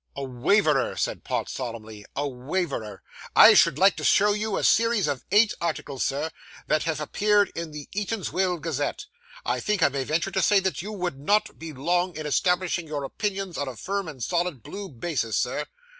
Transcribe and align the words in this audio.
'A 0.15 0.23
waverer,' 0.23 0.95
said 0.97 1.23
Pott 1.23 1.47
solemnly, 1.47 2.03
'a 2.15 2.27
waverer. 2.27 3.03
I 3.35 3.53
should 3.53 3.77
like 3.77 3.95
to 3.97 4.03
show 4.03 4.33
you 4.33 4.57
a 4.57 4.63
series 4.63 5.07
of 5.07 5.23
eight 5.31 5.53
articles, 5.61 6.03
Sir, 6.03 6.31
that 6.65 6.85
have 6.85 6.99
appeared 6.99 7.51
in 7.53 7.69
the 7.69 7.87
Eatanswill 7.95 8.59
Gazette. 8.61 9.05
I 9.45 9.59
think 9.59 9.83
I 9.83 9.89
may 9.89 10.03
venture 10.03 10.31
to 10.31 10.41
say 10.41 10.59
that 10.59 10.81
you 10.81 10.91
would 10.91 11.19
not 11.19 11.59
be 11.59 11.71
long 11.71 12.15
in 12.15 12.25
establishing 12.25 12.87
your 12.87 13.03
opinions 13.03 13.59
on 13.59 13.67
a 13.67 13.75
firm 13.75 14.07
and 14.07 14.23
solid 14.23 14.63
blue 14.63 14.89
basis, 14.89 15.37
sir. 15.37 15.67